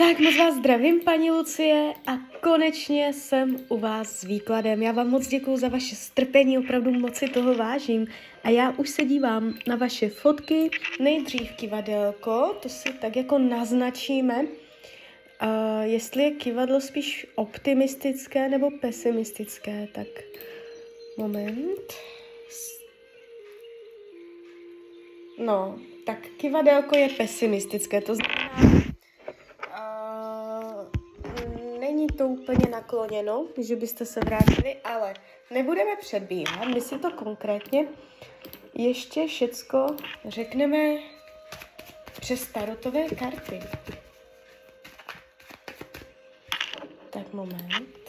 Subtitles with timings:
[0.00, 4.82] Tak moc vás zdravím, paní Lucie, a konečně jsem u vás s výkladem.
[4.82, 8.06] Já vám moc děkuji za vaše strpení, opravdu moc si toho vážím.
[8.44, 14.42] A já už se dívám na vaše fotky, nejdřív kivadelko, to si tak jako naznačíme,
[14.42, 14.48] uh,
[15.82, 20.06] jestli je kivadlo spíš optimistické nebo pesimistické, tak
[21.16, 21.94] moment.
[25.38, 28.80] No, tak kivadelko je pesimistické, to znamená,
[31.80, 35.14] není to úplně nakloněno, že byste se vrátili, ale
[35.50, 37.88] nebudeme předbíhat, my si to konkrétně
[38.74, 39.86] ještě všecko
[40.24, 40.78] řekneme
[42.20, 43.60] přes tarotové karty.
[47.10, 47.99] Tak moment.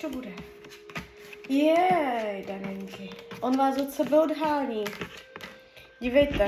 [0.00, 0.32] To bude.
[1.48, 3.10] Jej, Danenky.
[3.40, 4.84] On vás od sebe odhání.
[6.00, 6.46] Dívejte.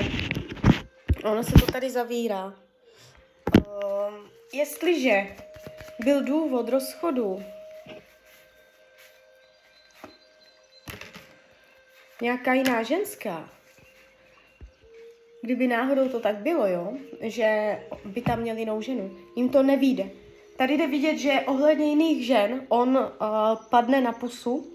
[1.23, 2.45] Ono se to tady zavírá.
[2.45, 5.35] Um, jestliže
[6.03, 7.43] byl důvod rozchodu
[12.21, 13.49] nějaká jiná ženská,
[15.41, 20.09] kdyby náhodou to tak bylo, jo, že by tam měl jinou ženu, jim to nevíde.
[20.59, 23.05] Tady jde vidět, že ohledně jiných žen on uh,
[23.69, 24.67] padne na pusu,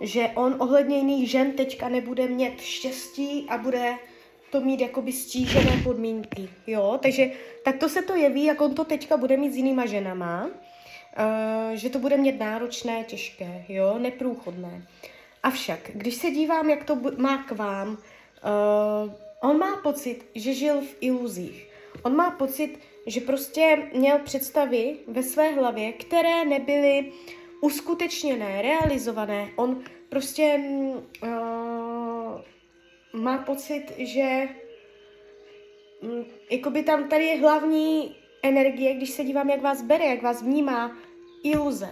[0.00, 3.94] že on ohledně jiných žen teďka nebude mít štěstí a bude
[4.50, 7.30] to mít jakoby stížené podmínky, jo, takže
[7.64, 10.50] takto se to jeví, jak on to teďka bude mít s jinýma ženama, uh,
[11.74, 14.86] že to bude mít náročné, těžké, jo, neprůchodné.
[15.42, 19.12] Avšak, když se dívám, jak to má k vám, uh,
[19.50, 21.67] on má pocit, že žil v iluzích.
[22.02, 27.12] On má pocit, že prostě měl představy ve své hlavě, které nebyly
[27.60, 29.48] uskutečněné, realizované.
[29.56, 30.60] On prostě
[31.22, 31.28] uh,
[33.12, 34.48] má pocit, že
[36.00, 40.42] um, jakoby tam tady je hlavní energie, když se dívám, jak vás bere, jak vás
[40.42, 40.96] vnímá,
[41.44, 41.90] iluze,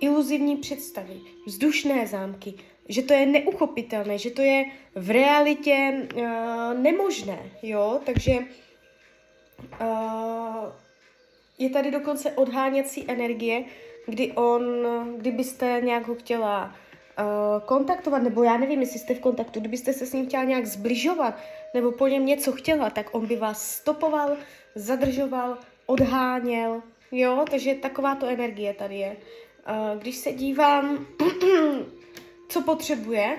[0.00, 2.54] iluzivní představy, vzdušné zámky,
[2.88, 4.64] že to je neuchopitelné, že to je
[4.94, 6.22] v realitě uh,
[6.82, 8.38] nemožné, jo, takže
[9.80, 10.72] Uh,
[11.58, 13.64] je tady dokonce odháněcí energie,
[14.06, 14.62] kdy on,
[15.16, 20.06] kdybyste nějak ho chtěla uh, kontaktovat, nebo já nevím, jestli jste v kontaktu, kdybyste se
[20.06, 21.34] s ním chtěla nějak zbližovat,
[21.74, 24.36] nebo po něm něco chtěla, tak on by vás stopoval,
[24.74, 29.16] zadržoval, odháněl, jo, takže taková to energie tady je.
[29.68, 31.06] Uh, když se dívám,
[32.48, 33.38] co potřebuje,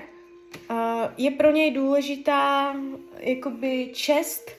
[0.70, 0.76] uh,
[1.16, 2.74] je pro něj důležitá
[3.18, 4.50] jakoby čest,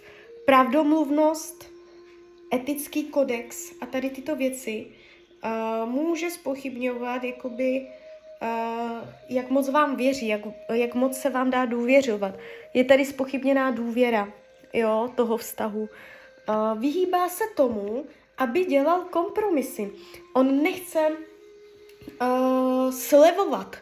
[0.45, 1.71] pravdomluvnost,
[2.53, 4.87] etický kodex a tady tyto věci
[5.43, 7.87] uh, může spochybňovat, jakoby,
[8.41, 10.41] uh, jak moc vám věří, jak,
[10.73, 12.35] jak moc se vám dá důvěřovat.
[12.73, 14.33] Je tady spochybněná důvěra
[14.73, 15.81] jo, toho vztahu.
[16.49, 18.05] Uh, vyhýbá se tomu,
[18.37, 19.91] aby dělal kompromisy.
[20.33, 21.09] On nechce
[22.21, 23.75] uh, slevovat,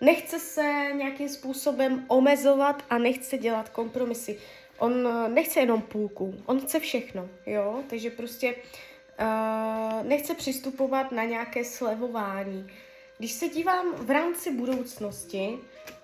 [0.00, 4.38] nechce se nějakým způsobem omezovat a nechce dělat kompromisy
[4.80, 11.24] on eh, nechce jenom půlku, on chce všechno, jo, takže prostě uh, nechce přistupovat na
[11.24, 12.70] nějaké slevování.
[13.18, 15.58] Když se dívám v rámci budoucnosti,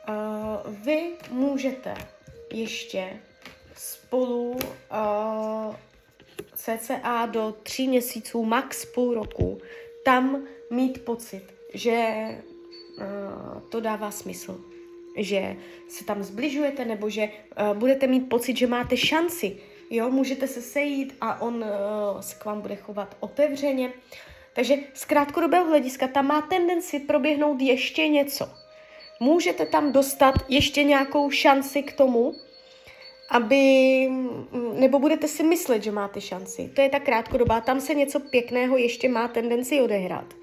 [0.09, 1.95] uh, vy můžete
[2.53, 3.21] ještě
[3.77, 5.75] spolu uh,
[6.55, 9.61] cca do tří měsíců, max půl roku,
[10.05, 12.29] tam mít pocit, že
[12.99, 14.76] uh, to dává smysl
[15.17, 15.57] že
[15.89, 19.57] se tam zbližujete nebo že uh, budete mít pocit, že máte šanci.
[19.91, 23.93] Jo, můžete se sejít a on uh, se k vám bude chovat otevřeně.
[24.55, 28.49] Takže z krátkodobého hlediska tam má tendenci proběhnout ještě něco.
[29.21, 32.35] Můžete tam dostat ještě nějakou šanci k tomu,
[33.31, 34.09] aby,
[34.75, 36.71] nebo budete si myslet, že máte šanci.
[36.75, 40.35] To je ta krátkodobá, tam se něco pěkného ještě má tendenci odehrát.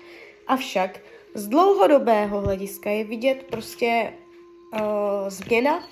[0.48, 1.00] Avšak
[1.34, 4.14] z dlouhodobého hlediska je vidět prostě
[4.74, 5.84] uh, změna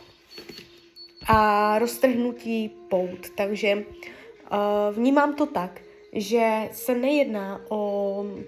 [1.27, 3.29] a roztrhnutí pout.
[3.37, 5.81] Takže uh, vnímám to tak,
[6.13, 8.43] že se nejedná o um,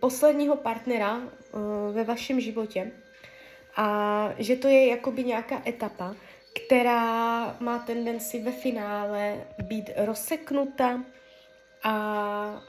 [0.00, 1.24] posledního partnera uh,
[1.92, 2.92] ve vašem životě
[3.76, 6.14] a že to je jakoby nějaká etapa,
[6.66, 11.04] která má tendenci ve finále být rozseknuta
[11.82, 11.94] a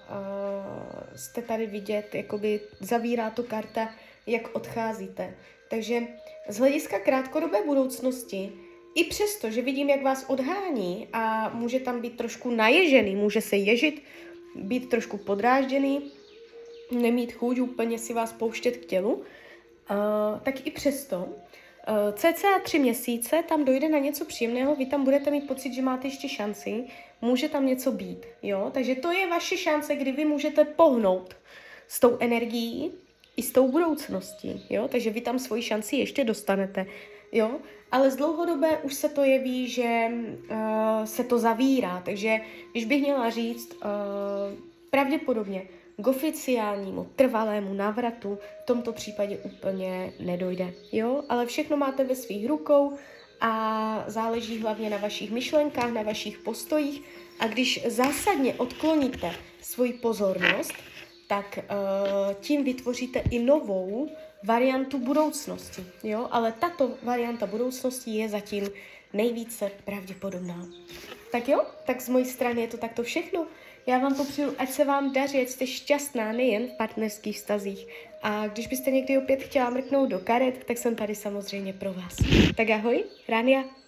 [0.09, 3.89] uh, jste tady vidět, jakoby zavírá to karta,
[4.29, 5.35] jak odcházíte.
[5.69, 6.01] Takže
[6.49, 8.51] z hlediska krátkodobé budoucnosti,
[8.95, 13.55] i přesto, že vidím, jak vás odhání a může tam být trošku naježený, může se
[13.55, 14.03] ježit,
[14.55, 16.11] být trošku podrážděný,
[16.91, 19.23] nemít chuť úplně si vás pouštět k tělu, uh,
[20.43, 25.31] tak i přesto uh, cca tři měsíce tam dojde na něco příjemného, vy tam budete
[25.31, 26.83] mít pocit, že máte ještě šanci,
[27.21, 31.35] může tam něco být, jo, takže to je vaše šance, kdy vy můžete pohnout
[31.87, 32.91] s tou energií
[33.39, 36.85] i s tou budoucností, jo, takže vy tam svoji šanci ještě dostanete,
[37.31, 37.51] jo,
[37.91, 40.57] ale z dlouhodobé už se to jeví, že uh,
[41.05, 42.41] se to zavírá, takže
[42.71, 43.79] když bych měla říct, uh,
[44.89, 45.63] pravděpodobně
[45.97, 52.47] k oficiálnímu, trvalému návratu v tomto případě úplně nedojde, jo, ale všechno máte ve svých
[52.47, 52.97] rukou
[53.41, 57.01] a záleží hlavně na vašich myšlenkách, na vašich postojích.
[57.39, 59.31] A když zásadně odkloníte
[59.61, 60.73] svoji pozornost,
[61.29, 64.09] tak uh, tím vytvoříte i novou
[64.43, 66.27] variantu budoucnosti, jo?
[66.31, 68.69] Ale tato varianta budoucnosti je zatím
[69.13, 70.67] nejvíce pravděpodobná.
[71.31, 73.47] Tak jo, tak z mojí strany je to takto všechno.
[73.87, 77.87] Já vám popřeju, ať se vám daří, ať jste šťastná nejen v partnerských vztazích.
[78.21, 82.15] A když byste někdy opět chtěla mrknout do karet, tak jsem tady samozřejmě pro vás.
[82.55, 83.78] Tak ahoj, Rania.